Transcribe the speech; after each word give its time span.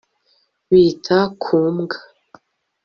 bita 0.71 1.17
ku 1.41 1.57
mbwa 1.75 1.97